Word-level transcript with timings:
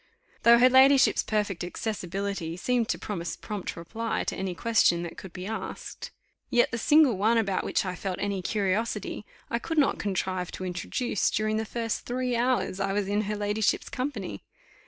Though 0.41 0.57
her 0.57 0.67
ladyship's 0.67 1.21
perfect 1.21 1.63
accessibility 1.63 2.57
seemed 2.57 2.89
to 2.89 2.97
promise 2.97 3.35
prompt 3.35 3.75
reply 3.75 4.23
to 4.23 4.35
any 4.35 4.55
question 4.55 5.03
that 5.03 5.15
could 5.15 5.31
be 5.31 5.45
asked; 5.45 6.09
yet 6.49 6.71
the 6.71 6.79
single 6.79 7.19
one 7.19 7.37
about 7.37 7.63
which 7.63 7.85
I 7.85 7.93
felt 7.93 8.17
any 8.17 8.41
curiosity, 8.41 9.27
I 9.51 9.59
could 9.59 9.77
not 9.77 9.99
contrive 9.99 10.51
to 10.53 10.65
introduce 10.65 11.29
during 11.29 11.57
the 11.57 11.65
first 11.65 12.07
three 12.07 12.35
hours 12.35 12.79
I 12.79 12.93
was 12.93 13.07
in 13.07 13.21
her 13.29 13.35
ladyship's 13.35 13.89
company. 13.89 14.43